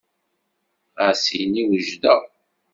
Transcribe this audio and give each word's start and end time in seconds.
Ɣas 1.01 1.23
ini 1.41 1.63
wejdeɣ. 1.69 2.21